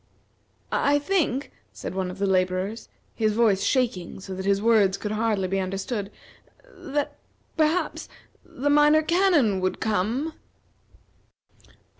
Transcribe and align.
"I 0.71 0.97
think," 0.97 1.51
said 1.71 1.93
one 1.93 2.09
of 2.09 2.17
the 2.17 2.25
laborers, 2.25 2.89
his 3.13 3.33
voice 3.33 3.61
shaking 3.61 4.19
so 4.19 4.33
that 4.33 4.47
his 4.47 4.59
words 4.59 4.97
could 4.97 5.11
hardly 5.11 5.47
be 5.47 5.59
understood, 5.59 6.09
"that 6.73 7.17
perhaps 7.55 8.09
the 8.43 8.71
Minor 8.71 9.03
Canon 9.03 9.59
would 9.59 9.79
come." 9.79 10.33